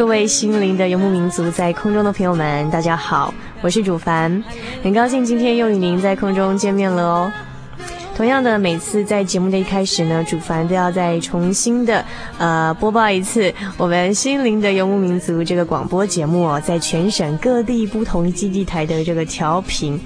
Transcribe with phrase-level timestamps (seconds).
[0.00, 4.42] 各位心灵的游牧民族，在空中的朋友们，大家好，我是主凡，
[4.82, 7.32] 很高兴今天又与您在空中见面了哦。
[8.16, 12.02] 同样的，每次在节目的一开始呢，主凡都要再重新的
[12.38, 20.00] 呃播报一次我们心灵的游牧民族这个广播节目哦，在全省各地不同基地台的这个调频。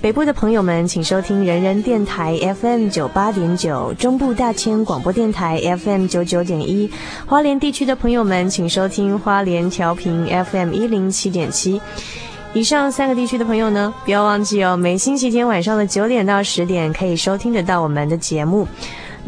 [0.00, 6.88] 北部的朋友们，请收听人人电台 FM 九八点九，中部大千广播电台 FM 九九点一，
[7.26, 11.80] 花莲地区的朋友们，请收听花莲调频 FM 一零七点七。
[12.54, 18.68] 以上三个地区的朋友呢，不要忘记哦，每星期天晚上的九点到十点可以收听得到我们的节目。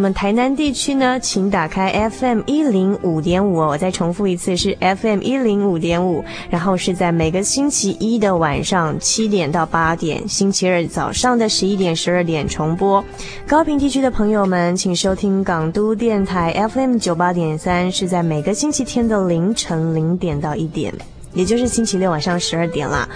[0.00, 13.05] 那么台南地区呢，请打开 FM 一零五点五，我再重复一次是 FM 一零五点五，然后是在每个星期一的晚上七点到八点，星期二早上的十一点十二点重播。
[13.47, 20.94] 高屏地区的朋友们，请收听港都电台 FM 九八点三，是在每个星期天的凌晨零点到一点。
[21.32, 23.08] 也就是星期六晚上十二点啦，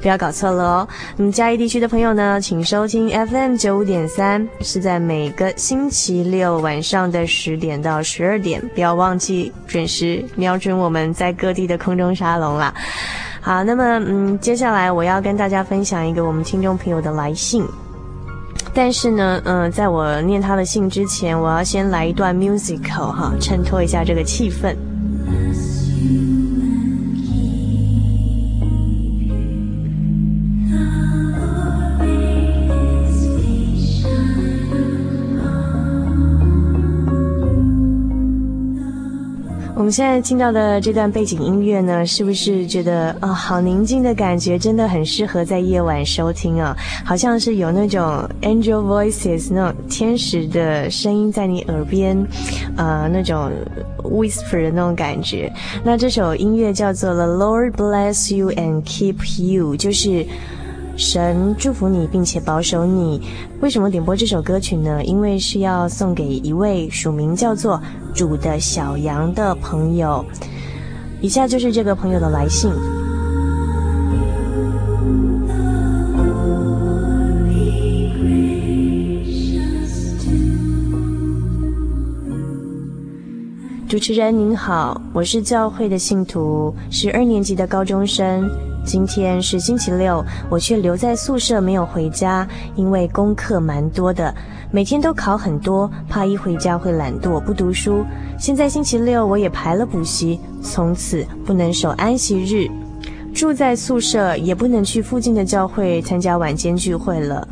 [0.00, 0.88] 不要搞错了哦。
[1.16, 12.74] 那么嘉义地区的朋友呢，请收听 FM 九五点三，是在每个星期六晚上的十点到十二点，不要忘记准时瞄准我们在各地的空中沙龙啦。
[13.40, 17.64] 好，那么嗯，接下来我要跟大家分享一个我们听众朋友的来信，
[18.74, 24.76] 但是呢，嗯、在我念他的信之前，我要先来一段 musical 哈，衬托一下这个气氛。
[39.82, 46.72] 我们现在听到的这段背景音乐呢，是不是觉得啊、好宁静的感觉，真的很适合在夜晚收听啊？
[47.04, 52.16] 好像是有那种 angel voices 那种天使的声音在你耳边，
[52.76, 53.50] 呃，那种
[54.04, 55.52] whisper 的那种感觉。
[55.82, 60.24] 那这首音乐叫做 The Lord Bless You and Keep You，就是。
[60.94, 63.22] 神祝福你，并且保守你。
[63.62, 65.04] 为什么点播这首歌曲呢？
[65.04, 67.80] 因为是要送给一位署名叫做
[68.12, 70.24] “主的小羊”的朋友。
[71.20, 72.72] 以下就是这个朋友的来信。
[83.92, 88.50] 主持人您好，我是教会的信徒，是二年级的高中生。
[88.86, 94.34] 今天是星期六，我却留在宿舍没有回家，因为功课蛮多的，
[94.70, 98.02] 每天都考很多，怕一回家会懒惰不读书。
[98.38, 102.70] 现在星期六我也排了补习，从此不能守安息日，
[103.34, 107.46] 住在宿舍也不能去附近的教会参加晚间聚会了。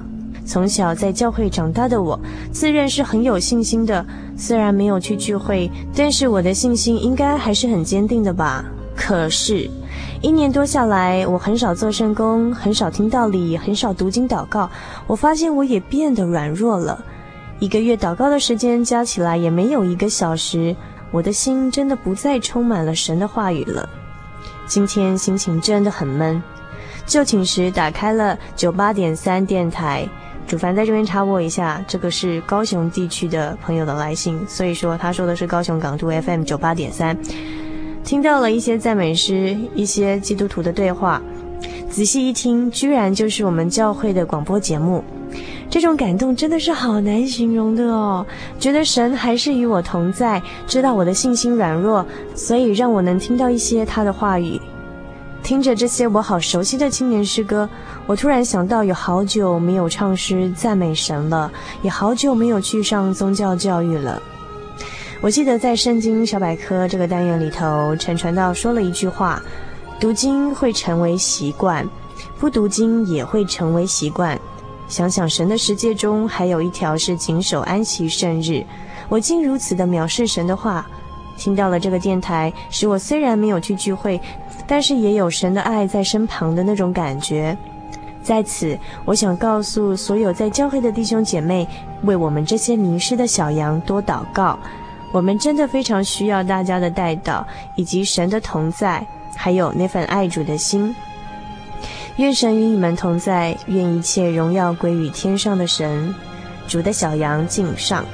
[0.51, 2.19] 从小在教会长大的我，
[2.51, 4.05] 自认是很有信心的，
[4.37, 8.65] 虽然没有去聚会，但是我的信心应该还是很坚定的吧。
[8.97, 9.71] 可是。
[10.21, 14.69] 一年多下来，我很少做圣工，很少听道理，很少读经祷告。
[15.07, 17.01] 我发现我也变得软弱了。
[17.61, 20.75] 一个月祷告的时间加起来也没有一个小时，
[21.13, 23.89] 我的心真的不再充满了神的话语了。
[24.67, 26.43] 今天心情真的很闷。
[27.07, 30.09] 就寝时打开了九八点三电台，
[30.51, 37.17] 主凡在这边插播一下，这个是高雄地区的朋友的来信，所以说他说的是高雄港都 FM 九八点三。
[38.03, 41.23] 听到了一些赞美诗，一些基督徒的对话，
[41.89, 45.05] 仔细一听，居然就是我们教会的广播节目。
[45.71, 48.27] 这种感动真的是好难形容的哦。
[48.59, 52.05] 觉得神还是与我同在，知道我的信心软弱，
[52.35, 54.61] 所以让我能听到一些他的话语。
[55.51, 57.69] 听着这些我好熟悉的青年诗歌，
[58.07, 61.51] 我突然想到有好久没有唱诗赞美神了，
[61.83, 64.23] 也好久没有去上宗教教育了。
[65.21, 69.43] 我记得在圣经小百科这个单元里头，陈传道说了一句话：
[69.99, 71.85] 读经会成为习惯，
[72.39, 74.39] 不读经也会成为习惯。
[74.87, 78.65] 想想神的世界中还有一条是谨守安息圣日，
[79.09, 80.87] 我竟如此的藐视神的话。
[81.41, 84.21] 听到了这个电台，使我虽然没有去聚会，
[84.67, 87.57] 但是也有神的爱在身旁的那种感觉。
[88.23, 91.67] 在此，我想告诉所有在教会的弟兄姐妹，
[92.03, 94.59] 为我们这些迷失的小羊多祷告。
[95.13, 97.43] 我们真的非常需要大家的代祷，
[97.75, 99.05] 以及神的同在，
[99.35, 100.95] 还有那份爱主的心。
[102.17, 106.15] 愿神与你们同在，愿一切荣耀归于天上的神。
[106.69, 108.05] 主的小羊敬上。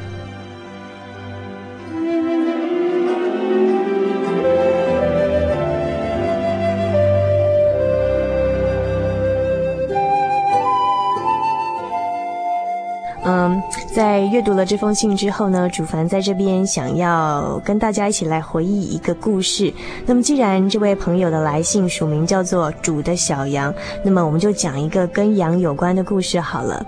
[13.96, 19.72] 在阅读了这封信之后呢，主凡在这边想要跟大家一起来回忆一个故事。
[20.04, 23.72] 那么，既然这位朋友的来信署名叫做“主的小羊”，
[24.04, 26.84] 那么我们就讲一个跟羊有关的故事好了。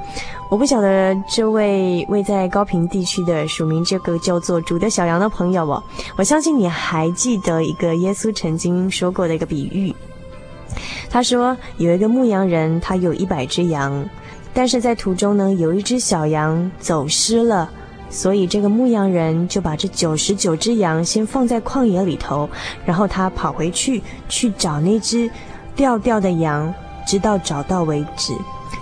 [0.51, 5.83] 我不晓得这位位在高平地区的署名这个叫做“主的小羊”的朋友哦，
[6.19, 9.97] 我相信你还记得一个耶稣曾经说过的一个比喻。
[11.09, 14.07] 他说有一个牧羊人，他有一百只羊。
[14.59, 17.71] 但是在途中呢，有一只小羊走失了，
[18.11, 22.51] 所以这个牧羊人就把这九十九只羊先放在旷野里头，
[22.85, 25.31] 然后他跑回去去找那只
[25.77, 26.75] 掉掉的羊，
[27.07, 28.33] 直到找到为止，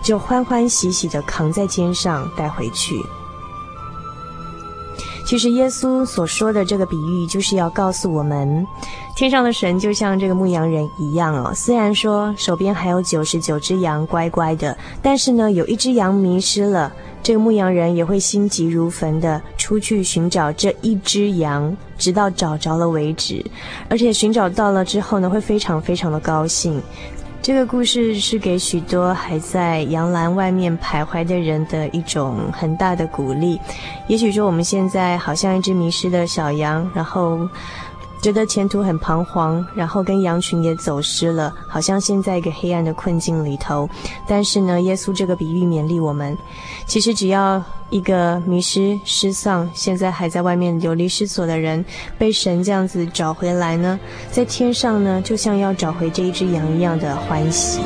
[0.02, 2.94] 就欢欢喜喜地扛在肩上带回去。
[5.26, 8.64] 其实耶稣所说的这个比喻，就是要告诉我们，
[9.16, 11.52] 天上的神就像这个牧羊人一样哦。
[11.52, 16.92] 虽然说手边还有九十九只羊乖乖的，但是呢，有一只羊迷失了，
[17.24, 23.44] 这个牧羊人也会心急如焚的出去寻找这一只羊，直到找着了为止。
[23.90, 26.80] 而且寻找到了之后呢，会非常非常的高兴。
[27.46, 33.60] 这个故事是给许多还在羊栏外面徘徊的人的一种很大的鼓励。
[34.08, 37.48] 也许说我们现在好像一只迷失的小羊，然后
[38.26, 43.88] 觉得前途很彷徨，然后跟羊群也走失了，好像陷在一个黑暗的困境里头。
[44.26, 46.36] 但是呢，耶稣这个比喻勉励我们，
[46.86, 51.84] 其实只要一个迷失失丧，现在还在外面流离失所的人，
[52.18, 53.96] 被神这样子找回来呢，
[54.32, 57.78] 在天上呢，就像要找回这一只羊一样的欢喜。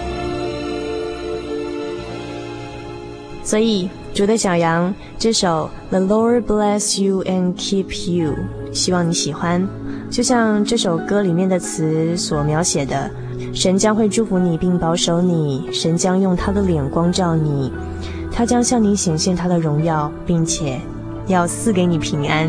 [3.45, 8.33] 所以，主的小羊这首《The Lord Bless You and Keep You》，
[8.73, 9.67] 希望你喜欢。
[10.11, 13.11] 就像这首歌里面的词所描写的，
[13.53, 17.73] 神将会祝福你并保守你，神将用他的脸光照你，
[18.33, 20.81] 他将向你显现他的荣耀，并且
[21.27, 22.49] 要赐给你平安。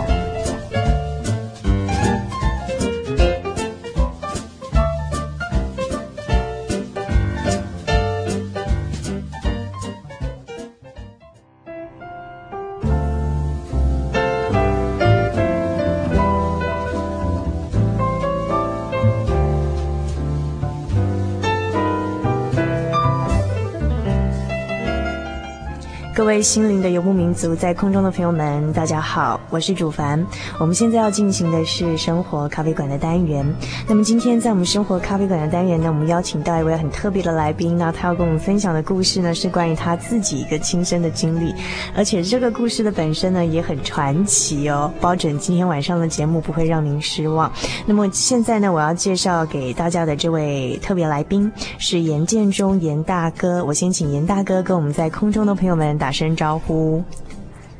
[26.21, 30.23] 各位心灵的游牧民族，在空中的朋友们，大家好，我是主凡。
[30.59, 33.43] 我们现在要进行的是生活咖啡馆的单元。
[33.87, 37.75] 那么今天在我们生活咖啡馆的单元呢，我们邀请到一位很特别的来宾。
[37.75, 41.55] 那他要跟我们分享的故事呢，是关于他自己一个亲身的经历，
[41.95, 44.93] 而且这个故事的本身呢，也很传奇哦。
[45.01, 47.51] 保准今天晚上的节目不会让您失望。
[47.83, 53.65] 那么现在呢，我要介绍给大家的这位特别来宾是严建中严大哥。
[53.65, 57.03] 我先请严大哥跟我们在空中的朋友们打声招呼。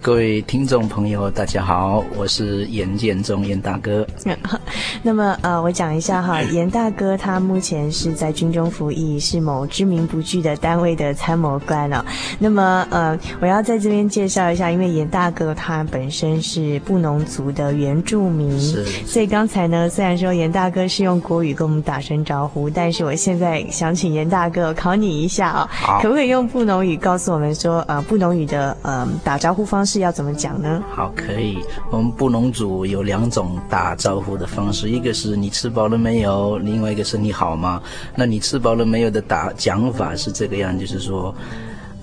[0.04, 4.06] 各位听众朋友，大家好，我是严建中严大哥。
[5.04, 12.04] 那么呃，我讲一下哈， 严大哥他目前是在军中服役，是某知名不具的单位的参谋官哦。
[12.40, 18.84] 那么呃，我要在这边介绍一下，因为严大哥他本身是布农族的原住民，是。
[19.06, 25.70] 所以刚才呢，虽然说严大哥是用国语跟我们打声招呼，但是我现在想请严大哥考你一下哦，
[26.02, 29.91] 可不可以用布农语告诉我们说，呃，布农语的呃打招呼方式？
[29.92, 30.82] 是要怎么讲呢？
[30.90, 31.58] 好，可以。
[31.92, 37.82] 我们布农族有两种打招呼的方式，一个是你吃饱了没有，另外一个是你好吗？
[38.16, 41.36] 那你吃饱了没有的打讲法是这个样，就是说，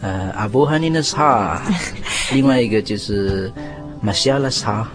[0.02, 1.62] 呃，阿布哈尼的茶，
[2.34, 3.50] 另外一个就是
[4.02, 4.86] 马西亚拉茶。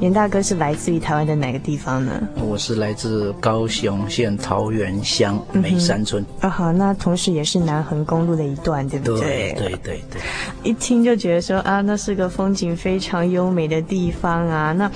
[0.00, 2.12] 严大哥是来自于台湾的哪个地方呢？
[2.36, 6.24] 我是来自高雄县桃园乡美山村。
[6.40, 9.52] 啊好，那同时也是南横公路的一段，对不对？
[9.52, 10.20] 对对对对。
[10.62, 14.72] 一听就觉得说啊，那是个风景非常优美的地方啊。
[14.72, 14.90] 那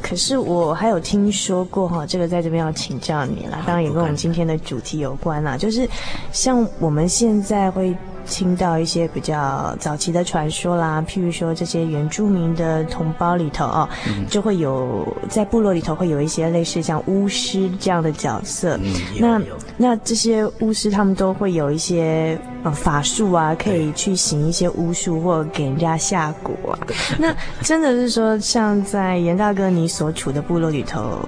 [0.00, 3.62] 可是我还有听说过哈，这个在这边要请教你了。
[3.66, 5.88] 当然也跟我们今天的主题有关啦，就是
[6.32, 7.96] 像我们现在会。
[8.28, 18.78] 听到一些比较早期的传说啦，譬如说这些原住民的同胞里头哦，嗯、就会有在部落里头会有一些类似像巫师这样的角色。
[18.82, 19.40] 嗯、那
[19.76, 26.78] 那这些巫师他们都会有一些呃法术啊，可以去行一些巫术或给人家下蛊啊。
[27.18, 31.18] 那真的是说，像在严大哥你所处的部落里头，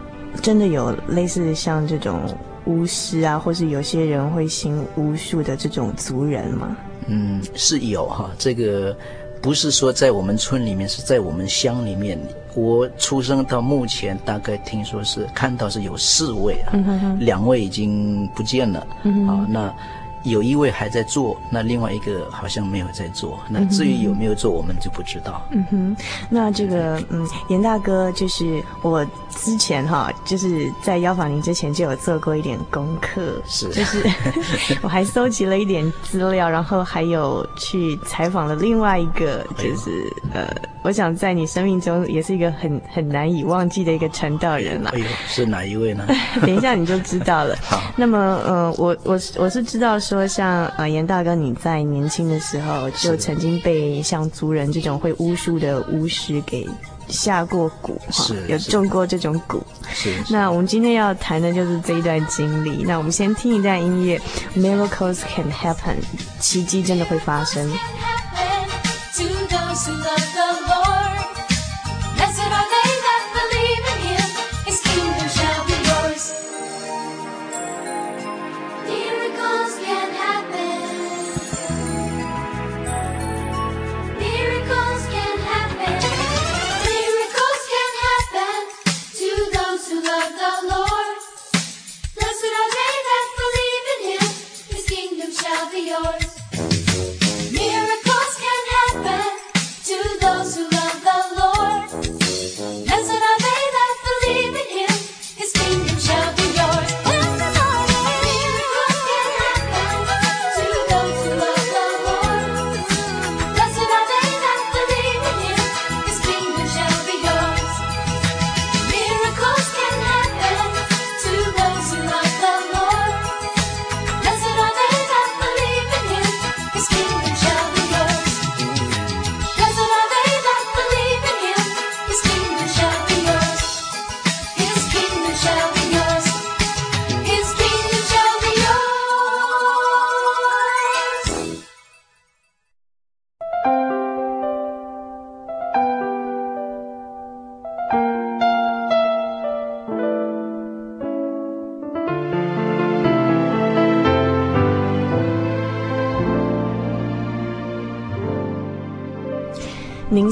[0.42, 2.20] 真的有类似像这种
[2.66, 6.76] 巫师啊，或是有些人会行巫术的这种族人吗？
[7.06, 8.96] 嗯，是有哈，这个
[9.40, 12.18] 不是说在我们村里面，是在我们乡里面。
[12.54, 18.80] 我出生到目前，大概听说是看到是有四位啊，嗯、哼哼两位已经不见了，
[19.28, 19.74] 啊，那。
[20.22, 23.38] 有一位还在做，那另外一个好像没有在做。
[23.48, 25.42] 那至于有没有做，我们就不知道。
[25.50, 25.96] 嗯哼，
[26.28, 34.04] 那这个嗯，严大哥就是我之前哈，就是在邀访您之前就有做过一点功课，是，就是
[34.82, 44.90] 我还搜集了一点资料，然后还有去采访了另外一个，就是、哎、呃，我想在你生命中也是一个很很难以忘记的一个传道人了。
[44.94, 46.06] 哎呦，是哪一位呢？
[46.40, 47.54] 等一下你就知道了。
[47.62, 50.00] 好，那么呃，我我我是知道。
[50.00, 56.66] 说像呃严大哥，你在年轻的时候就曾经被像族人这种会巫术的巫师给
[57.06, 59.60] 下过蛊哈，有中过这种蛊。
[59.92, 60.14] 是。
[60.30, 62.82] 那我们今天要谈的就是这一段经历。
[62.84, 64.18] 那我们先听一段音乐
[64.56, 65.96] ，Miracles can happen，
[66.38, 67.70] 奇迹真的会发生。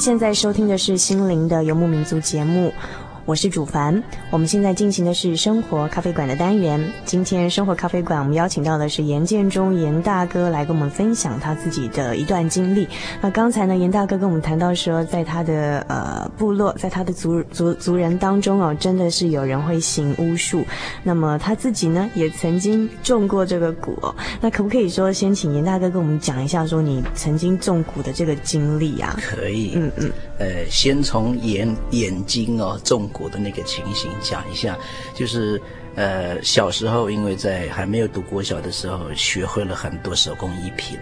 [0.08, 2.72] 现在收听的是《心灵的游牧民族》节目，
[3.28, 4.02] 我是主凡。
[4.30, 6.82] 我们现在进行的是生活咖啡馆的单元。
[7.04, 12.88] 今天生活咖啡馆，我们邀请到的是严建中严大哥来跟我们分享他自己的一段经历。
[13.20, 20.64] 那刚才呢，严大哥跟我们谈到说，在他的呃部落，在他的族族族人当中哦，真的是有人会行巫术。
[21.02, 24.14] 那么他自己呢，也曾经中过这个蛊哦。
[24.40, 29.14] 那可不可以说，先请严大哥跟我们讲一下，说你曾经中蛊的这个经历啊？
[29.20, 34.76] 可以，嗯嗯，呃，先从眼眼睛哦中蛊的那个情形讲一下，
[35.14, 35.58] 就是
[35.94, 40.98] 呃小时候因为在还没有读国小的时候，学会了很多手工艺品，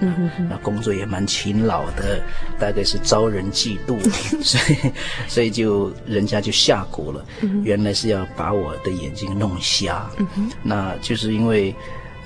[0.49, 2.23] 那工作也蛮勤劳的，
[2.61, 3.99] 大概是遭人嫉妒，
[4.41, 4.93] 所以
[5.27, 11.75] 所以就人家就下蛊了，嗯，原来是要把我的眼睛弄瞎，嗯，那就是因为。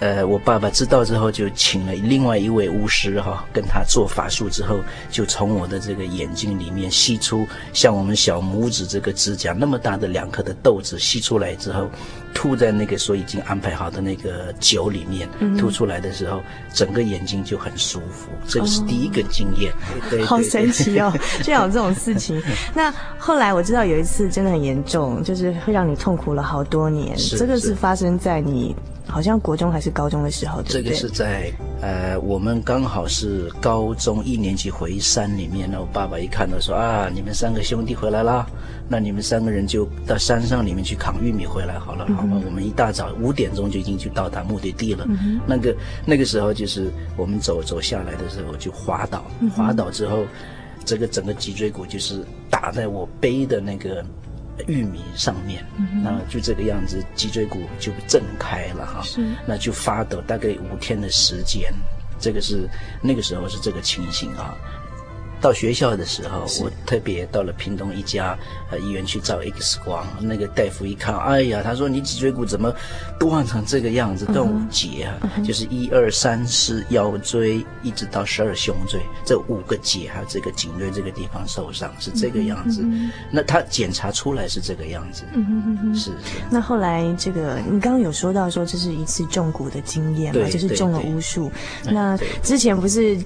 [0.01, 4.81] 呃，我爸爸知道之后，就请了另外一位巫师哈，跟他做法术之后，
[5.11, 11.91] 就从我的这个眼睛里面吸出像我们小拇指这个指甲那么大的两颗的豆子，吸出来之后，
[12.33, 15.29] 吐在那个所已经安排好的那个酒里面，
[15.59, 16.41] 吐出来的时候，
[16.73, 18.31] 整个眼睛就很舒服。
[18.49, 21.13] 这个是第一个经验，哦、对，对，对，好神奇哦，
[21.45, 22.43] 居然有这种事情。
[22.75, 27.15] 那后来我知道有一次真的很严重，就是会让你痛苦了好多年。
[27.37, 28.75] 这个是发生在你。
[29.11, 30.83] 好像国中还是高中的时候，对对？
[30.83, 31.53] 这个是在
[31.83, 38.47] 呃，我们刚好是高中一年级回山里面，那我爸爸一看到说啊，你们三个兄弟回来啦，
[38.89, 42.31] 那你们三个人就到山上里面去扛玉米回来好了，好吧？
[42.33, 45.05] 嗯、我们一大早五点钟就已经去到达目的地了。
[45.09, 45.77] 嗯、那个
[46.07, 49.25] 那个时候就是我们走走下来的时候就滑倒，
[49.57, 50.25] 滑倒之后，
[50.85, 54.05] 这个整个脊椎骨就是打在我背的那个。
[54.67, 55.65] 玉米上面，
[56.03, 59.03] 那就这个样子，脊椎骨就震开了哈，
[59.47, 61.73] 那就发抖，大概五天的时间，
[62.19, 62.69] 这个是
[63.03, 64.57] 那个时候是这个情形啊。
[65.41, 68.39] 到学校的时候，我特别到了屏东一家
[68.71, 72.73] 呃医院去照 X 光，那个大夫一看，哎呀，他说你脊椎骨怎么
[73.19, 82.83] 断成这个样子，断五节啊，嗯、就是一二三四腰椎一直到十二胸椎这五个节，还有这个颈椎这个地方受伤是这个样子。
[82.85, 86.41] 嗯、那他检查出来是这个样子，嗯、是，是。
[86.51, 91.51] 那后来这个你刚刚有说到说这是一次中蛊的经验嘛，就是中了巫术。
[91.85, 93.19] 那之前不是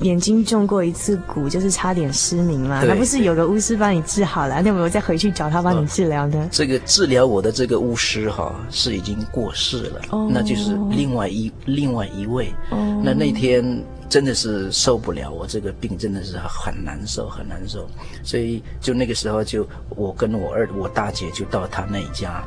[0.00, 1.58] 眼睛中过一次蛊就。
[1.58, 6.38] 是差点失明嘛，那不是有个巫师帮你治好了，那有没有再回去找他帮你治疗呢？
[6.38, 12.54] 哦，这个治疗我的这个巫师哈是已经过世了，哦，那就是另外一另外一位。
[12.70, 17.84] 哦，那那天真的是受不了，我这个病真的是很难受很难受，
[18.22, 22.44] 所以就那个时候就我跟我二我大姐就到他那一家。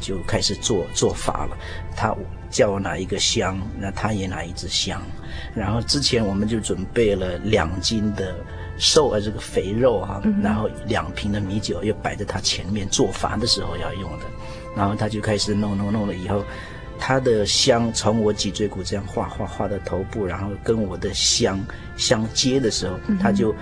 [0.00, 1.56] 就开始做做法了，
[1.94, 2.16] 他
[2.50, 5.02] 叫我拿一个香，那他也拿一支香，
[5.54, 8.34] 然后之前我们就准备了两斤的
[8.78, 14.24] 瘦啊这个肥肉哈、啊，然后两瓶的米酒又摆在他前面做法的时候要用的，
[14.76, 16.44] 然后他就开始弄弄弄了以后，
[16.98, 21.60] 他的香从我脊椎骨这样画画画到头部，然后跟我的香
[21.96, 23.54] 相接的时候，他就。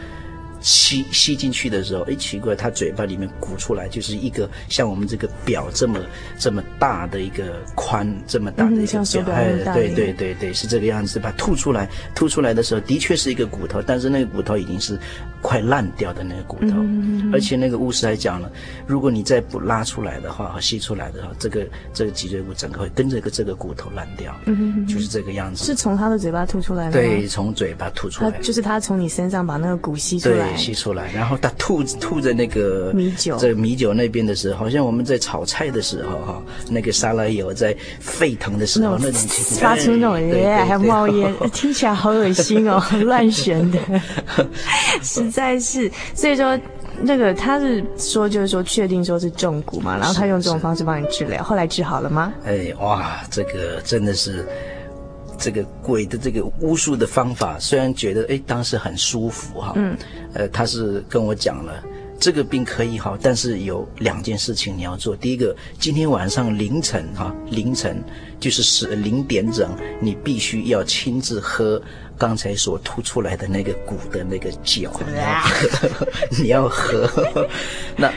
[0.60, 6.00] 吸吸进去的时候，哎，奇怪，他嘴巴里面鼓出来就是一个像我们这个表这么
[6.38, 11.20] 这么大的一个宽这么大的一个表，哎，对对对对，是这个样子。
[11.20, 14.98] 把吐出来，吐出来的时候的确是一个骨头，但是那个骨头已经是
[15.42, 18.50] 快烂掉的那个骨头，嗯、而且那个巫师还讲了，
[18.86, 25.64] 如果你再不拉出来的话和吸出来的话，这个这个脊椎骨整个会跟着个这个骨头烂掉，嗯，就是这个样子。
[25.64, 26.92] 是从他的嘴巴吐出来的？
[26.92, 28.30] 对，从嘴巴吐出来。
[28.40, 30.49] 就是他从你身上把那个骨吸出来。
[30.56, 39.20] 吸出来，然后他吐吐在那个米酒，在米酒那边的时候，好像我们在炒菜的时候哈，那个沙拉油在沸腾的时候，那种
[39.58, 43.78] 发出那种烟，还有冒烟， 听起来好恶心哦， 乱旋的，
[45.02, 45.90] 实在是。
[46.14, 46.58] 所以说，
[47.02, 52.32] 那个他是说，就是说确定说是中蛊嘛，然后他用这种方式帮你治疗，后来治好了吗？
[52.44, 54.44] 哎哇，这个真的是。
[55.40, 59.96] 这个鬼的这个巫术的方法，虽然觉得哎当时很舒服哈，嗯，
[60.34, 61.82] 呃，他是跟我讲了，
[62.20, 65.16] 这个病可以好，但是有两件事情你要做。
[65.16, 68.04] 第一个，今天晚上凌晨哈，凌晨
[68.38, 71.80] 就是十零点整，你必须要亲自喝
[72.18, 74.92] 刚才所吐出来的那个骨的那个酒，
[76.38, 77.48] 你要喝。
[77.96, 78.12] 那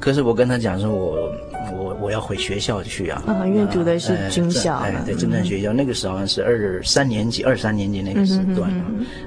[0.00, 1.30] 可是我跟他讲说，我。
[2.04, 3.22] 我我要回学校去啊！
[3.26, 5.72] 啊，因为读的是军校，哎，对，侦探学校。
[5.72, 8.70] 那个时候好像是二三年级，二三年级那个时段。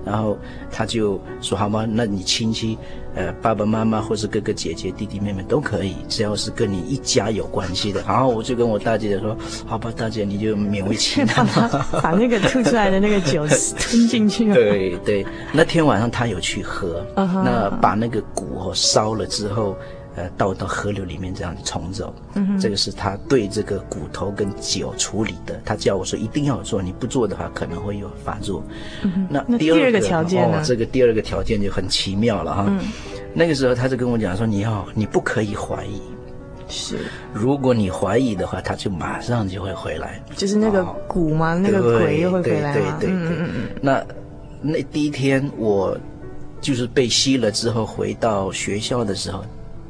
[0.05, 0.37] 然后
[0.69, 2.77] 他就说：“好吧，那你亲戚，
[3.15, 9.35] 呃，爸爸妈妈或是哥哥姐姐、弟弟妹妹都可以，只要是跟你一家有关系的。”然后我就跟我大姐姐说
[9.65, 13.43] ：“好吧，大姐你就勉为其难吧， 把那个吐出来的那个酒
[13.79, 19.75] 吞进去。”对对，那天晚上他有去喝，那把那个蛊烧了之后。
[20.17, 22.12] 呃，倒到河流里面这样冲走。
[22.34, 25.62] 嗯哼，这个是他对这个骨头跟酒处理的。
[25.63, 28.63] 他叫我说一定要做，你不做的话可能会有发作。
[29.30, 30.58] 那第二个条件呢？
[30.58, 32.65] 哦，这个第二个条件就很奇妙了哈。
[32.67, 32.80] 嗯，
[33.32, 36.01] 那个时候他就跟我讲说，你要你不可以怀疑。
[36.67, 36.97] 是，
[37.32, 40.19] 如果你怀疑的话，他就马上就会回来。
[40.36, 41.53] 就是那个骨吗？
[41.53, 42.97] 哦，那个鬼又会回来吗？
[42.99, 43.10] 对对对对。
[43.12, 43.69] 嗯嗯嗯。
[43.82, 44.03] 那
[44.62, 45.95] 那第一天我
[46.60, 49.45] 就是被吸了之后回到学校的时候，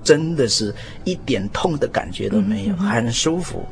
[0.07, 3.65] 真的是一点痛的感觉都没有，很舒服。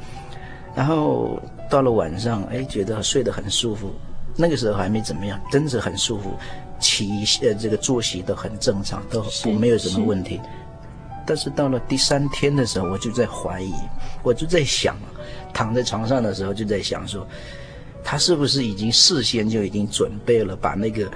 [0.76, 3.96] 然后到了晚上，哎，觉得睡得很舒服。
[4.36, 6.34] 那个时候还没怎么样，真的很舒服，
[6.78, 10.42] 起呃这个作息都很正常，都不没有什么问题。
[11.26, 13.72] 但是到了第三天的时候，我就在怀疑，
[14.22, 14.98] 我就在想，
[15.54, 17.26] 躺在床上的时候就在想说，
[18.04, 21.10] 他是不是已经事先就已经准备了，把那个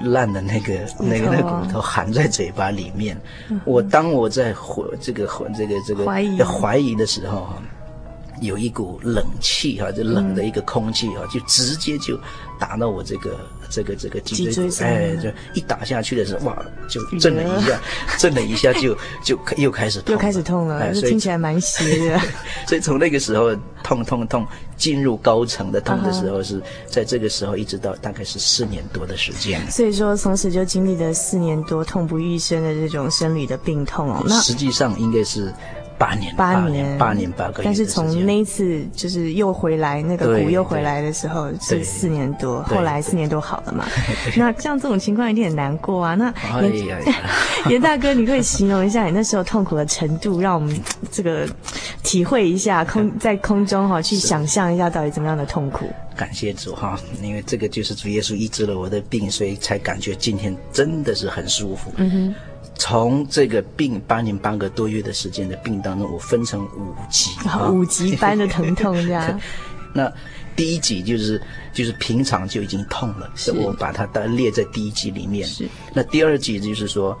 [0.00, 3.16] 烂的那个那个那骨头含在嘴巴里面？
[3.64, 6.42] 我当我在怀这个怀这个这个怀疑。
[6.42, 7.48] 怀疑的时候，
[8.40, 12.18] 有一股冷气哈，就冷的一个空气哈，就直接就
[12.58, 13.36] 打到我这个。
[13.68, 17.80] 这个这个脊椎骨，哎，就一打下去的时候，哇，就震了一下，
[18.16, 22.20] 震了一下就就又开始痛，又开始痛了，所以听起来蛮邪的。
[22.64, 29.60] 所以从那个时候痛痛痛进入高层的痛的时候，是在这个时候一直到大概是四年多的时间。
[29.68, 34.22] 所以说从此就经历了四年多痛不欲生的这种生理的病痛哦。
[34.28, 35.52] 那实际上应该是。
[35.98, 37.64] 八年，八年，八年八个月。
[37.64, 43.86] 但是从那一次就是又回来，那个骨又回来的时候是四年多，后来四年多好了嘛。
[44.36, 46.14] 那像这种情况一定很难过啊。
[46.14, 47.04] 那严
[47.70, 50.78] 严大哥，你可以形容一下你那时候痛苦的程度，让我们
[51.10, 51.48] 这个
[52.02, 55.86] 体会一下空 在空中哈，去想象一下到底怎么样的痛苦。
[56.14, 61.92] 感谢主哈，因为这个就是主耶稣医治了我的病，所以才感觉今天真的是很舒服。
[61.96, 62.34] 嗯哼。
[62.78, 67.30] 从这个病八年八个多月的时间的病当中，我分成五级，
[67.72, 69.40] 五级般的疼痛这样。
[69.94, 70.12] 那
[70.54, 71.40] 第一级就是
[71.72, 75.46] 就是平常就已经痛了，是我把它列在第一级里面。
[75.46, 75.66] 是。
[75.94, 77.18] 那第二级就是说，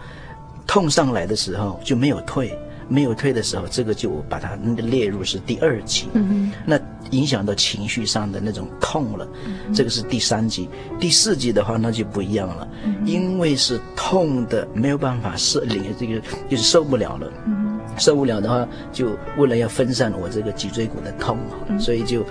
[0.66, 2.56] 痛上来的时候就没有退。
[2.88, 6.06] 没有退的时候，这个就把它列入是第二级。
[6.14, 10.68] 嗯哼，那影响到情绪上的那种痛了，嗯、这个是第三级。
[10.98, 17.32] 第四级的话，那就不一样了，嗯、因为是痛的没有办法受领，这个就是受不了了。
[17.46, 22.24] 嗯，受不了的话，就为了要分散我这个脊椎骨的痛，嗯、所以就。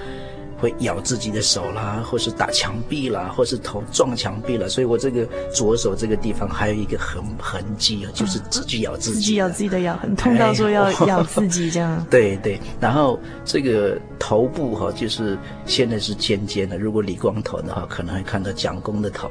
[0.58, 12.04] 会咬自己的手啦，或是打墙壁啦，或是头撞墙壁了，所以我这个左手这个地方还有一个痕痕迹啊，就是自己咬自己，自己咬自己的咬痕，痛到说要咬自己这样。
[12.10, 19.30] 对对，然后这个头部哈，就是现在是尖尖的，如果理光头的话，可能会看到蒋公的头，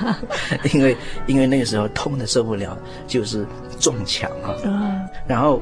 [0.72, 3.46] 因为因为那个时候痛的受不了，就是
[3.78, 4.54] 撞墙啊。
[5.26, 5.60] 然后，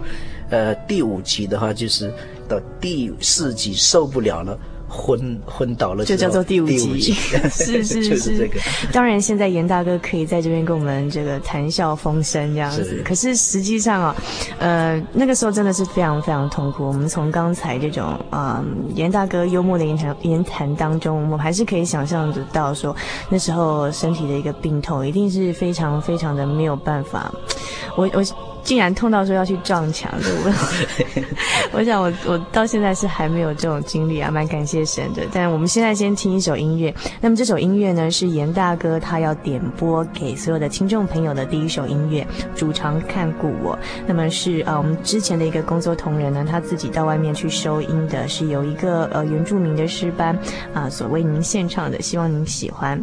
[0.51, 2.13] 呃，第五集的话，就是
[2.49, 4.59] 到第四集受不了了。
[4.97, 7.13] 昏昏倒了，就叫做第五集，
[7.51, 8.61] 是是是，是这个。
[8.93, 12.85] 当然，现在严大哥可以在这边跟我们这个谈笑风生这样子。
[12.85, 14.17] 是可是实际上啊，
[14.59, 16.87] 呃，那个时候真的是非常非常痛苦。
[16.87, 22.95] 我们从刚才这种啊，严、呃、大哥幽默的言谈言谈当中，我们还是可以想象得到说，
[23.29, 27.35] 那时候身体的一个病痛，一定是非常非常的没有办法。
[27.97, 28.25] 我我。
[28.65, 31.25] 竟然痛到说要去撞墙，对不对？
[31.73, 35.23] 我想我我到现在是还没有这种经历啊，蛮感谢神的。
[35.33, 43.79] 但我们现在先听一首音乐，那么这首音乐呢是严大哥他要点播给所有的听众朋友的第一首音乐，主唱看顾我。
[44.07, 50.35] 那么是呃我们之前的一个工作同仁呢，他自己到外面去收音的，是有一个呃原住民的诗班
[50.73, 53.03] 啊、呃、所为您献唱的，希望您喜欢。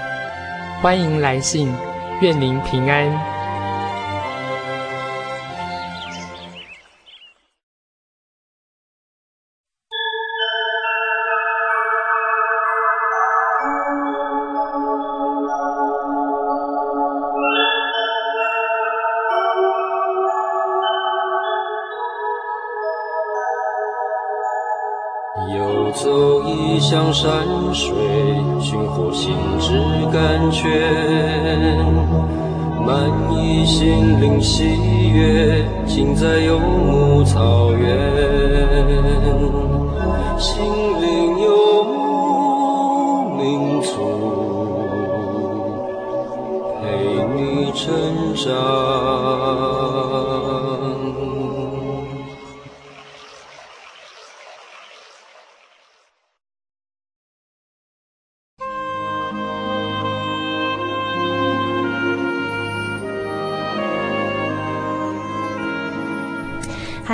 [0.81, 1.71] 欢迎来信，
[2.21, 3.30] 愿您平安。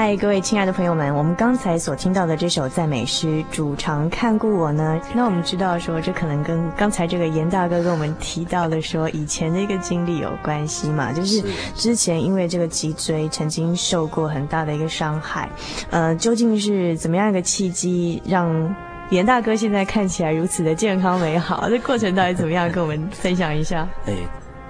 [0.08, 11.44] 嗨，各位亲爱的朋友们，我们刚才所听到的这首赞美诗《主常看顾我》呢，那我们知道说，这可能跟刚才这个严大哥跟我们提到的说以前的一个经历有关系嘛，就是
[11.76, 15.50] 之前因为这个脊椎曾经受过很大的一个伤害，
[15.90, 18.74] 呃，究竟是怎么样一个契机让
[19.10, 21.70] 严大哥现在看起来如此的健康美好？
[21.70, 22.72] 这过程到底怎么样？
[22.72, 23.86] 跟我们分享一下。
[24.08, 24.14] 哎，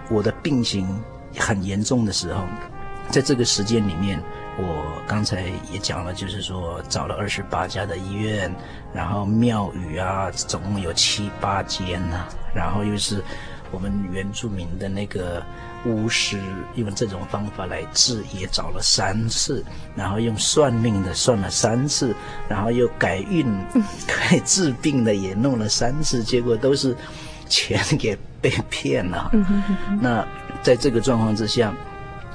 [0.09, 0.87] 我的病情
[1.37, 2.41] 很严重的时候，
[3.11, 4.19] 在这个时间里面。
[4.59, 8.51] 我刚才也讲了，就是说找了二十八家的医院，
[8.91, 13.23] 然后庙宇啊，总共有七八间呐、啊，然后又是
[13.71, 15.43] 我们原住民的那个
[15.85, 16.41] 巫师，
[16.73, 19.63] 用这种方法来治，也找了三次，
[19.95, 22.15] 然后用算命的算了三次，
[22.49, 23.45] 然后又改运、
[24.09, 26.97] 改治病的也弄了三次，结果都是
[27.47, 29.31] 钱给被 骗了。
[30.01, 30.27] 那
[30.63, 31.71] 在这个状况之下，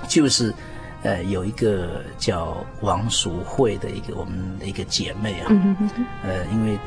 [0.06, 0.54] 就是。
[1.02, 5.50] 呃，有一个叫王淑慧的一个我们的一个姐妹啊，
[6.22, 6.78] 呃，因为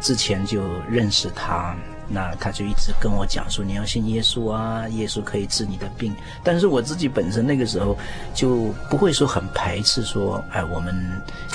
[0.00, 1.74] 之前就认识她，
[2.08, 6.14] 那她就一直跟我讲说，你要信耶稣啊，耶稣可以治你的病。
[6.44, 7.98] 但是我自己本身那个时候
[8.32, 10.94] 就不会说很排斥说，哎，我们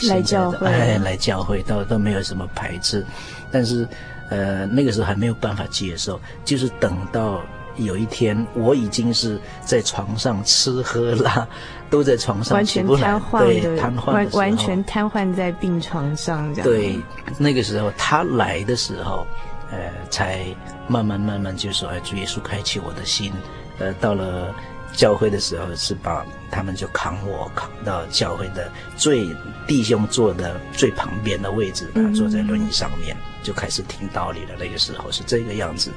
[0.10, 3.06] 来教会，哎，来教会倒倒没有什么排斥，
[3.50, 3.88] 但是
[4.30, 7.42] 呃，那个时候还没有办法接受，就是等到。
[7.76, 11.48] 有一天，我已经是在床上吃喝拉，
[11.90, 16.70] 都在床上，完全瘫痪，对，瘫痪，完完全瘫痪在病床上这样。
[16.70, 17.00] 对，
[17.38, 19.26] 那个时候他来的时候，
[19.72, 20.46] 呃，才
[20.88, 23.34] 慢慢慢慢就说，哎，主耶稣开启我的心。
[23.80, 24.54] 呃，到了
[24.94, 29.28] 教会的时候，是把他们就扛我扛到教会的最
[29.66, 34.50] 弟兄坐的最旁边的位置，他坐在轮椅上面，就开始听道理了。
[34.60, 35.92] 那个时候是这个样子，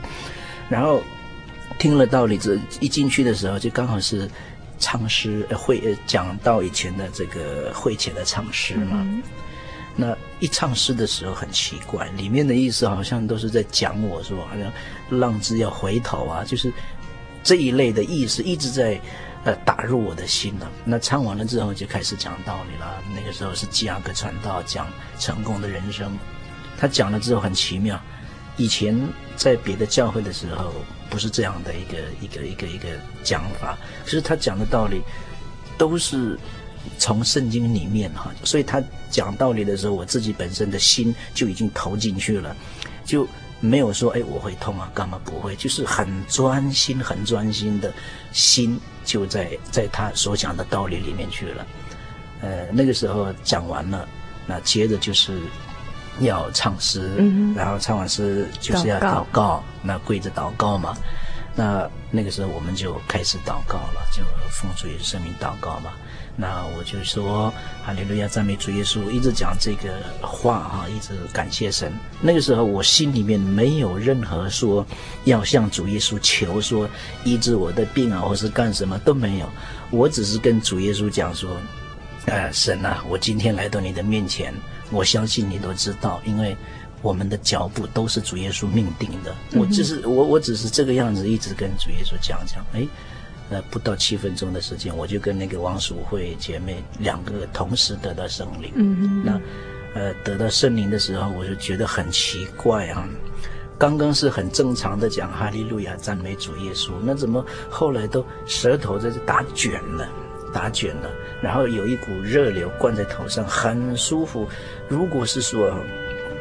[0.69, 1.01] 然后。
[1.79, 4.29] 听了道理，这一进去的时候，就刚好是
[4.83, 8.97] 唱诗会讲到以前的这个会前的唱诗嘛。
[8.99, 9.23] 嗯、
[9.95, 14.73] 那一唱诗的时候很奇怪，里面的意思好像都是在讲我说，好像
[15.21, 16.73] 浪子要回头啊，就是
[17.45, 19.01] 这一类的意思一直在
[19.45, 20.68] 呃打入我的心了。
[20.85, 23.01] 那唱完了之后就开始讲道理了。
[23.14, 26.18] 那个时候是基亚格传道讲成功的人生，
[26.77, 28.01] 他讲了之后很奇妙。
[28.57, 29.01] 以前
[29.37, 30.75] 在别的教会的时候，
[31.12, 32.88] 不是这样的一个一个一个一个
[33.22, 33.77] 讲法。
[34.07, 35.03] 其实他讲的道理
[35.77, 36.38] 都是
[36.96, 42.57] 从圣经里面哈，所以他讲道理的时候，我自己本身的心就已经投进去了，
[43.05, 43.29] 就
[43.61, 45.55] 没有说哎我会痛啊，干嘛不会？
[45.57, 47.92] 就是很专心、很专心的
[48.33, 51.66] 心就在在他所讲的道理里面去了。
[52.40, 54.09] 呃，那个时候讲完了，
[54.46, 55.38] 那接着就是。
[56.20, 60.96] 要唱诗，嗯、然后唱完诗就是要祷告，那跪着祷告嘛。
[61.55, 65.92] 那那个时候我们就开始祷告了，就奉主耶稣圣名祷告嘛。
[66.35, 67.53] 那我就说
[67.85, 71.92] 哈利路亚赞美主耶稣，一直讲这个话哈，一直感谢神。
[72.22, 74.85] 那个时候我心里面没有任何说
[75.25, 76.88] 要向主耶稣求说
[77.22, 79.48] 医治我的病啊，或是干什么都没有。
[79.90, 81.51] 我只是跟主耶稣讲说，
[82.25, 84.55] 呃，神啊，我今天来到你的面前。
[84.93, 86.57] 我相信你都知道，因为
[87.01, 89.35] 我们的脚步都是主耶稣命定的。
[89.59, 92.65] 我只是我我只是这个样子，一直跟主耶稣讲讲。
[92.75, 92.87] 哎，
[93.51, 98.71] 呃，不到七分钟的时间，我就跟那个王淑慧姐妹两个同时得到圣灵。
[98.77, 99.23] 嗯嗯。
[99.25, 99.41] 那
[99.95, 103.09] 呃，得到圣灵的时候，我就觉得很奇怪啊。
[103.79, 110.09] 刚刚是很正常的讲哈利路亚赞美主耶稣，那怎么后来都舌头在这打卷了，
[110.53, 111.11] 打卷了，
[111.41, 114.49] 然后有一股热流灌在头上，很舒服。
[114.88, 115.73] 如果是说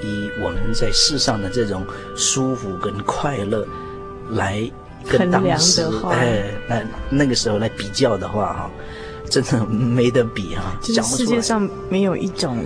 [0.01, 3.65] 以我们在世上的这种舒服跟快乐
[4.29, 4.69] 来
[5.07, 8.71] 跟当时哎那那个时候来比较的话哈。
[9.29, 12.65] 真的没得比哈，就是世界上没有一种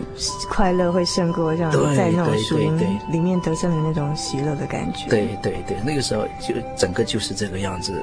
[0.49, 2.75] 快乐会胜过这样在那种树林
[3.11, 5.07] 里面得胜的那种喜乐的感觉。
[5.07, 7.93] 对对对，那个时候就整个就是这个样子。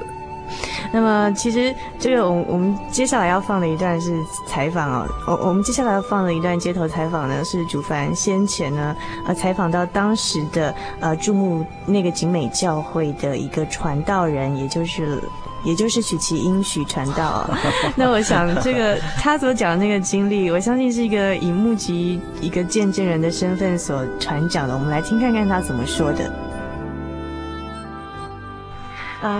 [0.91, 4.15] 那么其实这个我我们接下来要放的一段是
[4.47, 15.21] 采访哦，我我们接下来要放的一段街头采访呢是主凡先前呢呃采访到当时的呃注目那个景美教会的一个传道人，也就是。
[15.65, 17.57] 也就是许其英许传道，啊
[17.95, 24.73] 那我想这个他所讲的那个经历，我相信是一个以目击一个见证人的身份所传讲的。
[24.73, 26.29] 我们来听看看他怎么说的。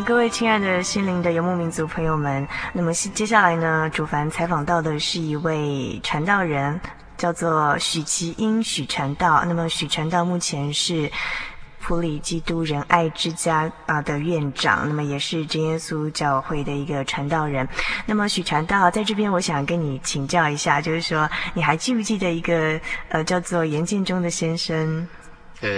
[0.06, 6.80] 各位亲爱的心灵的游牧民族朋友们，那么接下来呢，主凡采访到的是一位传道人，
[7.17, 9.43] 叫做许其英许传道。
[9.46, 11.12] 那么许传道目前是。
[11.86, 17.67] 普里基督仁爱之家啊的院长，那么也是真耶稣教会的一个传道人。
[18.06, 25.06] 那么许传道在这边，我想跟你请教一下，就是说你还记不记得一个呃叫做严建中的先生？
[25.60, 25.69] 呃，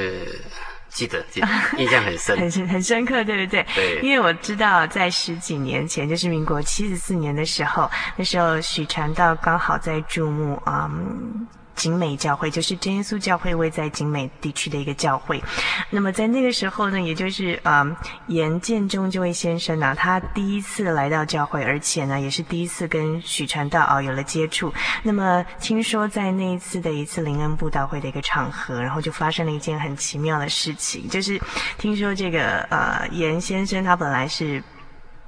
[0.96, 3.66] 记得，记得， 印象很深，很深很深刻，对不对？
[3.76, 4.00] 对。
[4.02, 10.90] 因为我知道在十几年前，就是民国七十四年的时候，那时候许传道刚好在注目啊。
[10.92, 15.44] 嗯景美教会就是真耶稣教会位在景美地区的一个教会，
[15.90, 17.86] 那么在那个时候呢，也就是呃
[18.28, 24.74] 严建中这位先生呢、他第一次来到教会，而且呢也是第一次跟许传道啊有了接触。
[25.04, 31.40] 那么听说在那一次的一次灵恩布道会的一个场合，然后就发生了一件很奇妙的事情，就是
[31.78, 34.64] 听说这个呃严先生他本来是。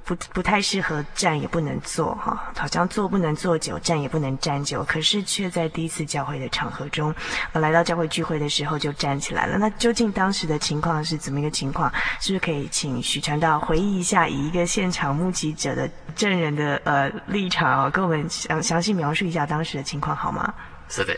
[0.08, 4.82] 不不太适合站，也不能坐，哈，好像坐不能坐久，站也不能站久。
[4.84, 7.14] 可是却在第一次教会的场合中，
[7.52, 9.58] 呃，来到教会聚会的时候就站起来了。
[9.58, 11.92] 那究竟当时的情况是怎么一个情况？
[12.22, 20.54] 是不是可以请许传道回忆一下，以一个现场目击者的证人的呃立场，哦，跟我们详详细描述一下当时的情况好吗？
[20.88, 21.14] 是的，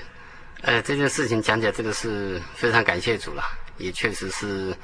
[0.63, 3.43] 呃，这件事情讲起来，这个是非常感谢主了，
[3.79, 4.77] 也确实是。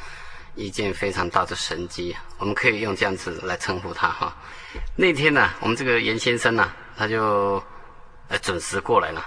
[0.57, 4.35] 一件非常大的神机，我们可以用这样子来称呼他哈。
[4.97, 7.63] 那天呢、啊，我们这个严先生呢、啊，他就
[8.29, 9.25] 呃准时过来了。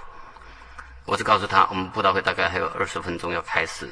[1.06, 3.88] 我就告诉他，我们布道会大概还有二十分钟要开始，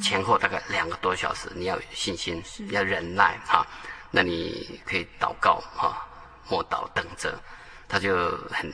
[0.00, 3.66] 前后大概两个多小时，你要有信心，要忍耐哈。
[4.10, 6.06] 那你可以祷告哈，
[6.48, 7.40] 默祷等着。
[7.88, 8.72] 他就很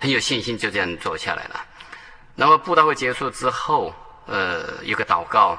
[0.00, 1.64] 很有信心，就这样坐下来了。
[2.34, 3.94] 那么布道会结束之后，
[4.26, 5.58] 呃，有个祷告，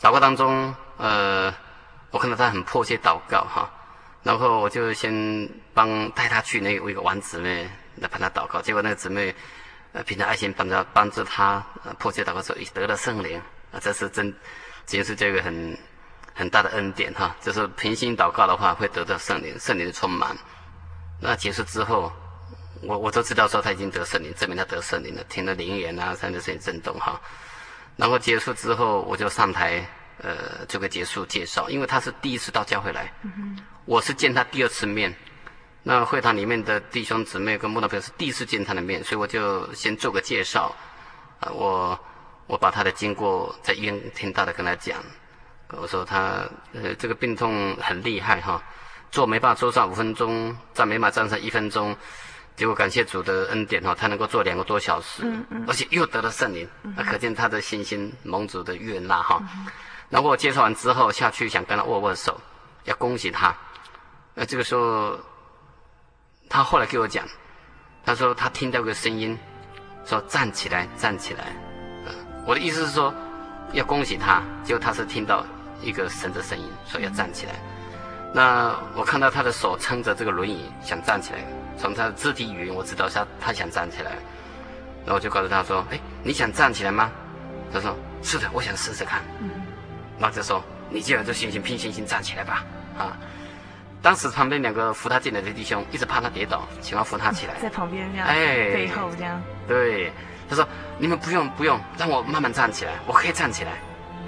[0.00, 0.74] 祷告当中。
[0.98, 1.52] 呃，
[2.10, 3.68] 我看到他很迫切祷告哈，
[4.22, 9.34] 然后我就先帮带他去那个一个王姊妹来帮他祷告，结果那个姊妹
[9.92, 13.40] 呃凭着爱心帮他帮助他呃迫切祷告说得了圣灵
[13.72, 14.32] 啊，这是真，
[14.86, 15.76] 这是这个很
[16.34, 20.36] 很大的恩典哈，就是平心祷告的话会得到圣灵，圣灵的充满。
[21.20, 22.12] 那结束之后，
[22.82, 27.20] 我我都知道说他已经得圣灵，证明他得圣灵了，听了灵言啊，甚至声音震动哈。
[27.96, 29.84] 然后结束之后，我就上台。
[30.22, 35.12] 呃，这个结束介绍，因为他是第一次到教会来，嗯、我是见他第二次面。
[35.82, 40.72] 那会堂里面的弟兄姊妹跟慕道朋友是第一次见他的面，所以我就先做个介绍。
[41.40, 42.00] 啊、呃，我
[42.46, 45.02] 我把他的经过在医院听到的跟他讲。
[45.70, 48.62] 我说他呃这个病痛很厉害哈，
[49.10, 51.96] 坐没办法坐上五分钟，站没办法站上一分钟。
[52.54, 59.42] 结果感谢主的恩典哈，他能够坐两个多小时，嗯嗯、而且又得了圣灵，那可见他的信心蒙主的悦纳哈。
[59.42, 59.66] 嗯
[60.12, 62.38] 然后我介绍完之后下去想跟他握握手，
[62.84, 63.56] 要恭喜他。
[64.34, 65.18] 那这个时候，
[66.50, 67.26] 他后来给我讲，
[68.04, 69.38] 他说他听到个声音，
[70.04, 71.56] 说站起来，站起来。
[72.44, 73.14] 我的意思是说
[73.72, 75.46] 要恭喜他，结果他是听到
[75.80, 77.54] 一个神的声音，说要站起来。
[78.34, 81.38] 那我看到他的手撑着这个轮椅想站起来，
[81.78, 84.10] 从他的肢体语言我知道他他想站起来。
[85.04, 87.10] 然后我就告诉他说：“哎，你想站起来吗？”
[87.72, 89.22] 他说：“是的，我想试试看。”
[90.22, 92.64] 那就说，你既然有信心，拼信心站起来吧！
[92.96, 93.18] 啊，
[94.00, 99.42] 当时旁边两个扶他进来的弟兄一直怕他跌倒，想要扶他起来，在旁边这样，哎，背后这样。
[99.66, 100.12] 对，
[100.48, 100.64] 他说
[100.96, 103.72] ：“你们不用不用，让我慢慢站起来，我可以站起来。”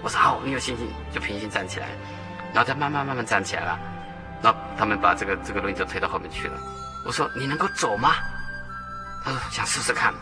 [0.02, 1.86] 我说好，你有信心就平心站起来，
[2.52, 3.78] 然后他慢慢慢慢站起来了。
[4.42, 6.58] 然后他们把这个这个轮椅就推到后面去了。
[7.06, 8.14] 我说你能够走吗？
[9.24, 10.12] 他说想试试看。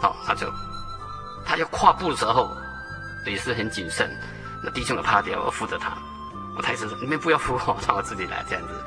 [0.00, 0.52] 好，他就
[1.46, 2.56] 他要跨步的时候
[3.24, 4.10] 也是很谨慎。
[4.62, 5.92] 那弟兄的趴掉，我扶着他。
[6.56, 8.84] 我太师说你们不要扶我，让我自己来这样子。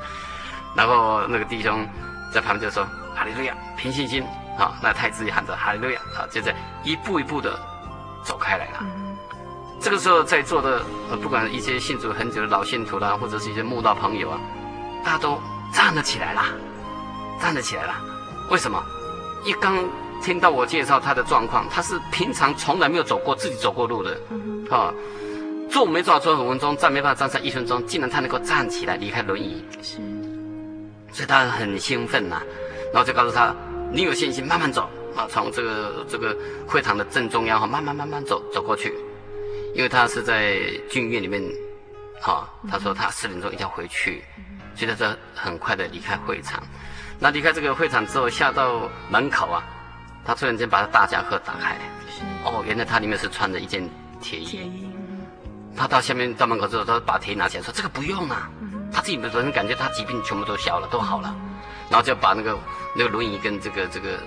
[0.74, 1.86] 然后那个弟兄
[2.32, 4.24] 在旁边就说哈利路亚，凭信心。
[4.56, 6.00] 好，那太子也喊着哈利路亚。
[6.14, 7.58] 好，就在一步一步的
[8.22, 8.84] 走开来了。
[9.80, 14.40] 这个时候在座的呃，不管一些信主很久的老信徒啦，或者是一些慕道朋友啊，
[15.04, 15.38] 大家都
[15.72, 16.42] 站了起来了，
[17.40, 17.94] 站了起来了。
[18.50, 18.82] 为什么？
[19.44, 19.76] 一刚
[20.22, 24.18] 听到我介绍他的状况，他是平常从来没有走过自己走过路的，
[24.70, 24.92] 啊，
[25.68, 29.98] 坐没坐坐五分钟，站没办法站上一分钟，竟然他能够站起来离开轮椅，是，
[31.12, 32.42] 所以他很兴奋呐、啊，
[32.92, 33.54] 然后就告诉他，
[33.92, 36.36] 你有信心，慢慢走啊，从这个这个
[36.66, 38.94] 会场的正中央哈，慢慢慢慢走走过去。
[39.74, 40.56] 因为他是在
[40.88, 41.42] 军医院里面，
[42.22, 44.24] 哈，他说他四点钟一定要回去，
[44.74, 46.62] 所以他说很快的离开会场。
[47.18, 49.62] 那离开这个会场之后，下到门口啊，
[50.24, 51.76] 他突然间把他大夹克打开，
[52.44, 53.86] 哦，原来他里面是穿着一件
[54.22, 54.88] 铁衣。
[55.76, 58.50] 他到下面到门口之后，他把铁衣拿起来说：“这个不用啊。”
[58.92, 61.34] 他自己本身感觉他疾病全部都消了，都好了，
[61.90, 62.58] 然后就把那个
[62.94, 64.18] 那个轮椅跟这个这个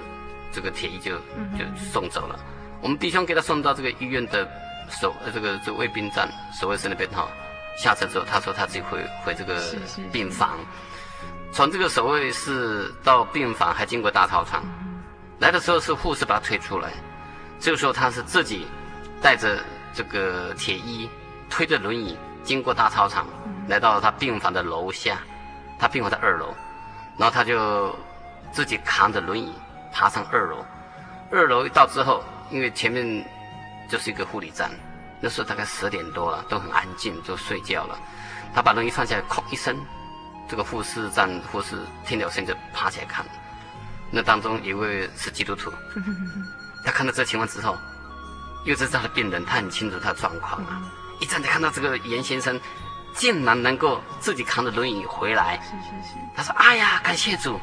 [0.52, 1.16] 这个铁衣就
[1.58, 2.40] 就送走了。
[2.82, 4.48] 我们弟兄给他送到这个医院的。
[4.92, 6.28] 守呃，这个这个卫兵站
[6.60, 7.28] 守卫室那边哈，
[7.78, 9.62] 下车之后，他说他自己回回这个
[10.12, 10.58] 病房，
[11.52, 14.64] 从这个守卫室到病房还经过大操场，
[15.38, 16.92] 来的时候是护士把他推出来，
[17.60, 18.66] 这个时候他是自己
[19.22, 21.08] 带着这个铁衣，
[21.50, 23.26] 推着轮椅经过大操场，
[23.68, 25.18] 来到了他病房的楼下，
[25.78, 26.54] 他病房在二楼，
[27.18, 27.94] 然后他就
[28.52, 29.54] 自己扛着轮椅
[29.92, 30.66] 爬上二楼，
[31.32, 33.26] 二楼一到之后，因为前面。
[33.90, 34.70] 就是一个护理站，
[35.20, 37.98] 那时候大概十点多了，都很安静，就睡觉了。
[38.54, 39.76] 他把轮椅放下来，哐一声，
[40.48, 41.76] 这个护士站护士
[42.06, 43.26] 听到声音就爬起来看。
[44.12, 45.74] 那当中一位是基督徒，
[46.86, 47.76] 他看到这情况之后，
[48.64, 50.84] 又是他的病人，他很清楚他的状况啊。
[51.20, 52.60] 一站就看到这个严先生，
[53.14, 55.60] 竟然能够自己扛着轮椅回来。
[55.64, 57.60] 是是是他说：“哎呀，感谢主！”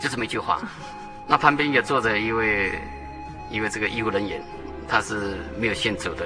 [0.00, 0.60] 就这么一句话。
[1.26, 2.80] 那旁边也坐着一位
[3.50, 4.42] 一位这个医务人员。
[4.88, 6.24] 他是没有信主的，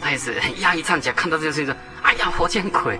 [0.00, 2.98] 他也是很压抑站起来，看到这件事情说：“哎呀，活见鬼！”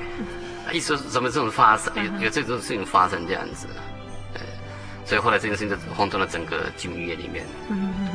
[0.71, 3.67] 一说怎么这种发生，有有这种事情发生这样子，
[4.35, 4.41] 呃，
[5.07, 7.47] 所以后来这件事情就轰动了整个军医院里面。
[7.71, 8.08] 嗯。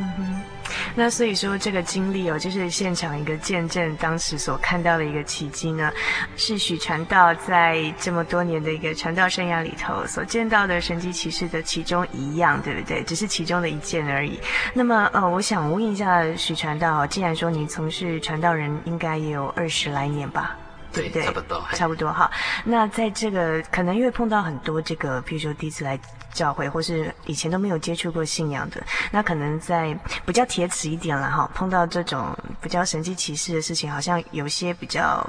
[0.96, 5.92] 那所以说这个经历哦，就是现场一个见证，当时所看到的一个奇迹呢，
[6.36, 13.04] 是许传道在这么多年的一个传道生涯里头所见到的神迹奇事的其中一样，对不对？
[13.04, 14.40] 只是其中的一件而已。
[14.74, 20.56] 那么呃，我想问一下许传道，既然说你从事传道人应该也有二十来年吧？
[20.92, 21.24] 对不对？
[21.24, 22.30] 差不多，差不多哈。
[22.64, 26.00] 那在这个可能因为碰到很多这个，譬如说第一次来。
[26.34, 35.26] 教会或是以前都没有接触过信仰的，那可能在比较铁齿一点了哈，碰到这种比较神迹奇事的事情，好像有些比较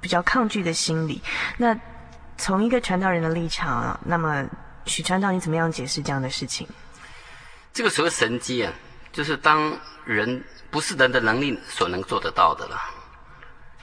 [0.00, 1.20] 比较抗拒的心理。
[1.56, 1.76] 那
[2.36, 4.44] 从一个传道人的立场，那么
[4.84, 6.68] 许传道，你怎么样解释这样的事情？
[7.72, 8.72] 这个所谓神迹啊，
[9.12, 12.76] 就是当人不是人的能力所能做得到的了。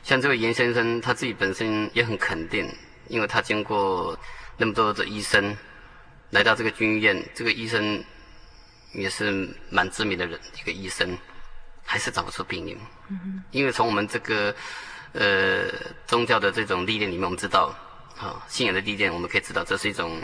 [0.03, 2.71] 像这位严先生，他自己本身也很肯定，
[3.07, 4.17] 因为他经过
[4.57, 5.57] 那么多的医生。
[6.31, 8.03] 来到这个军医院，这个医生
[8.93, 11.17] 也是蛮知名的人，一个医生，
[11.85, 12.77] 还是找不出病因。
[13.51, 14.55] 因为从我们这个
[15.11, 15.65] 呃
[16.07, 17.67] 宗教的这种历练里面，我们知道，
[18.17, 20.21] 啊、哦，信仰的历练，我们可以知道这是一种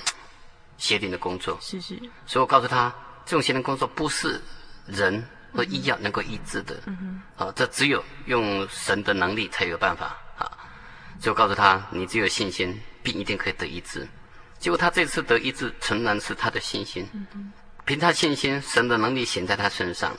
[0.77, 1.57] 邪灵的工作。
[1.61, 1.95] 是是。
[2.25, 2.93] 所以我告诉他，
[3.25, 4.39] 这种邪灵工作不是
[4.85, 6.81] 人和医药能够医治的。
[6.85, 7.21] 嗯哼。
[7.35, 10.47] 啊、哦，这只有用神的能力才有办法啊。
[11.19, 14.07] 所以我告诉他，你只有信心，病一定可以得医治。
[14.59, 17.07] 结果他这次得医治，诚然是他的信心。
[17.85, 20.15] 凭他信心，神的能力显在他身上。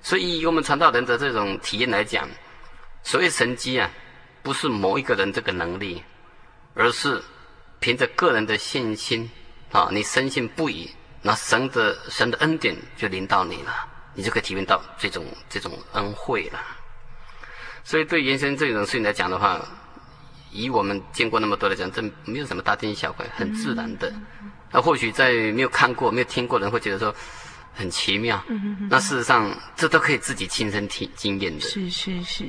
[0.00, 2.28] 所以以我们传道人的这种体验来讲，
[3.02, 3.90] 所谓神机啊，
[4.42, 6.02] 不是某一个人这个能力，
[6.74, 7.22] 而是
[7.80, 9.30] 凭着个人的信心
[9.72, 13.74] 啊，你深信不疑，那神的神的恩典就临到你了，
[14.14, 16.60] 你就可以体验到这种这种恩惠了。
[17.82, 19.60] 所以对严先生这种事情来讲的话，
[20.54, 24.10] 以我们见过那么多来讲，这没有什么大惊小怪，很自然的。
[24.70, 27.14] 那或许在没有看过、没有听过的人会觉得说
[27.74, 28.40] 很奇妙。
[28.88, 31.60] 那事实上，这都可以自己亲身体经验的。
[31.60, 32.44] 是是是。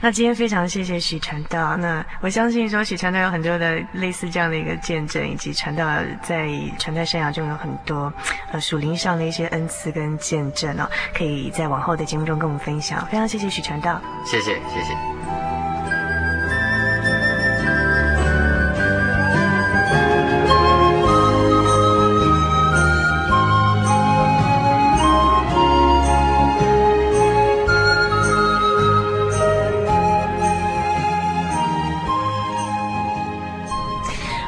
[0.00, 1.76] 那今天非常谢谢许传道。
[1.76, 5.86] 那我相信说许传道有很多的类似这样的一个见证，以及传道
[6.22, 6.48] 在
[6.78, 8.12] 传道生涯中有很多
[8.50, 13.06] 呃属灵上的一些恩赐跟见证哦，可以在往后的节目中跟我们分享。
[13.06, 14.00] 非常谢谢许传道。
[14.26, 15.41] 谢谢谢谢。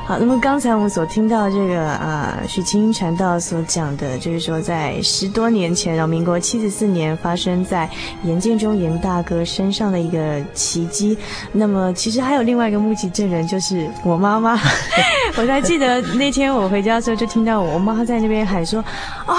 [0.06, 7.88] 好，那么刚才我们所听到这个啊，许清传道所讲的，就是说在十多年前，然后民国七十四年发生在
[8.22, 11.16] 严建中严大哥身上的一个奇迹。
[11.52, 14.60] 那么其实还有另外一个目击证人，就是我妈妈。
[15.38, 18.80] 我还记得那天我回家的时候，就听到我妈在那边喊说
[19.24, 19.36] ：“啊、哦！”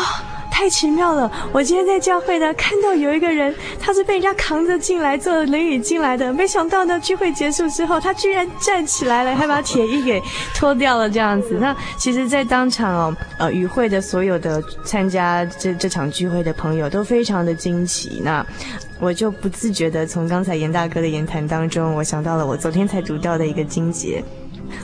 [0.66, 1.32] 太奇妙了！
[1.52, 6.34] 我今天在教会呢，看到有一个人，他是被人家扛着进来，坐轮椅进来的。
[6.34, 10.20] 没想到呢，聚会结束之后，他居然站起来了，还把铁衣给
[10.56, 11.60] 脱掉了，这样子。
[11.62, 18.20] 那其实，在当场哦，呃，与会的所有的参加这这场聚会的朋友都非常的惊奇。
[18.24, 18.44] 那
[19.00, 24.24] 我就不自觉的从刚才严大哥的言谈当中，我想到了我昨天才读到的一个经节。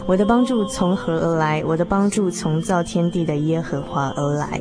[0.06, 1.64] 我的帮助从何而来？
[1.66, 4.60] 我的帮助从造天地的耶和华而来。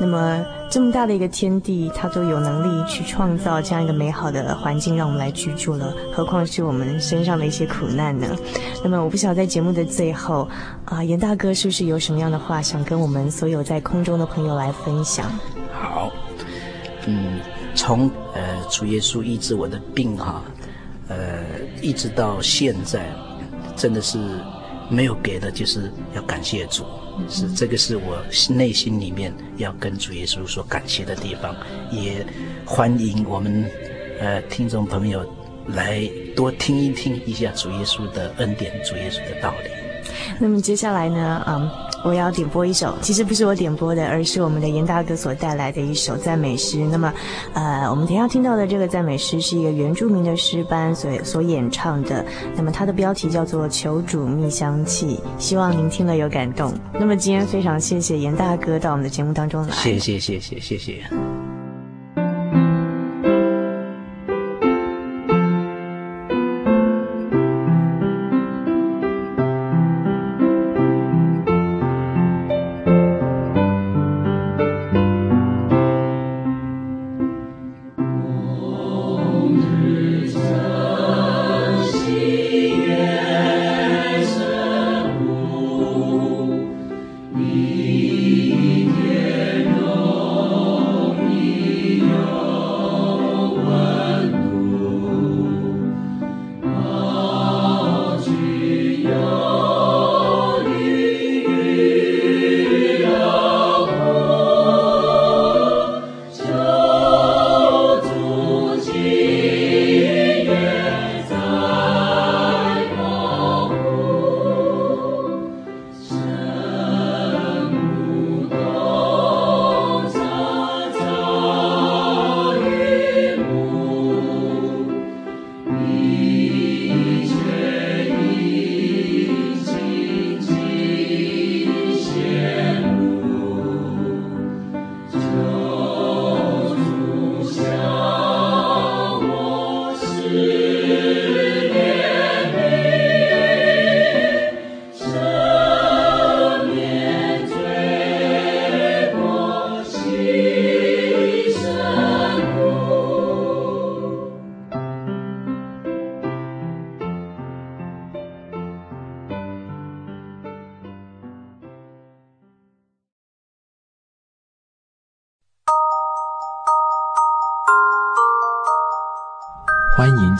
[0.00, 8.26] 那么这么大的一个天地，他都有能力去创造这样一个美好的环境，让我们来居住了，何况是我们身上的一些苦难呢？
[8.82, 10.48] 那么我不晓得在节目的最后，
[10.84, 15.30] 啊，严大哥是不是有什么样的话想跟我们所有在空中的朋友来分享？
[15.72, 16.10] 好，
[17.06, 17.40] 嗯，
[17.74, 20.42] 从呃主耶稣医治我的病哈，
[21.08, 21.16] 呃，
[21.82, 23.06] 一直到现在，
[23.76, 24.18] 真的是。
[24.92, 26.84] 没有别的，就是要感谢主，
[27.28, 31.56] 是这个是我内心里面要跟主耶稣说感谢的地方，
[31.90, 32.24] 也
[32.66, 33.64] 欢迎我们
[34.20, 35.24] 呃听众朋友
[35.68, 39.70] 来多听一听一下主耶稣的恩典，主耶稣的道理。
[40.38, 41.70] 那么接下来呢，嗯。
[42.04, 46.78] 我要点播一首，其实不是我点播的，而是我们的严大哥所带来的一首赞美诗。
[46.90, 47.12] 那么，
[47.54, 52.24] 呃，我们等一下听到的这个赞美诗是一个原住民的诗班所所演唱的。
[52.56, 56.72] 那么它的标题叫做《求主觅香气》，希望您听了有感动。
[56.92, 61.51] 那么今天非常谢谢严大哥到我们的节目当中来，谢谢谢谢谢谢。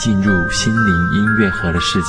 [0.03, 2.09] 进入心灵音乐盒的世界。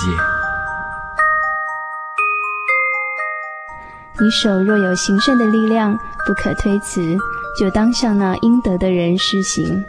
[4.20, 7.16] 你手若有行善的力量，不可推辞，
[7.56, 9.86] 就当向那应得的人施行。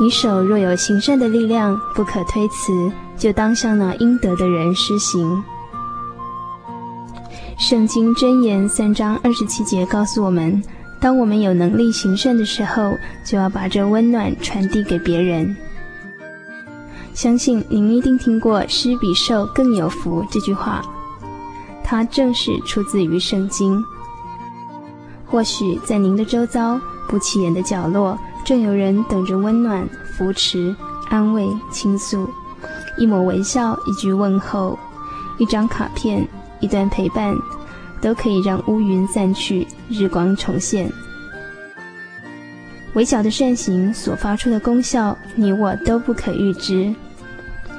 [0.00, 5.42] 你手若有行善的力量，不可推辞，就当向那应得的人施行。
[7.58, 10.62] 圣经箴言三章二十七节告诉我们。
[11.04, 15.54] 当我们有能力行善的时候，就要把这温暖传递给别人。
[17.12, 20.80] 相信您一定听过“施比受更有福”这句话，
[21.84, 23.84] 它正是出自于圣经。
[25.26, 29.86] 或许在您的周遭不起眼的角落，正有人等着温暖、
[30.16, 30.74] 扶持、
[31.10, 32.26] 安慰、倾诉。
[32.96, 34.78] 一抹微笑，一句问候，
[35.36, 36.26] 一张卡片，
[36.60, 37.36] 一段陪伴。
[38.04, 40.92] 都可以让乌云散去，日光重现。
[42.92, 46.94] 微小的善行所发出的功效，你我都不可预知。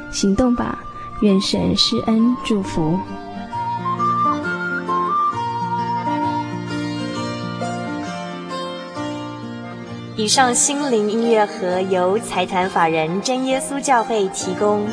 [0.09, 0.80] 行动吧，
[1.21, 2.99] 愿神施恩祝福。
[10.15, 14.88] 以上心灵音乐盒由财团法人真耶稣教会提供。